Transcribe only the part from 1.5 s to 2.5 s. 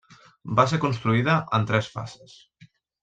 en tres fases.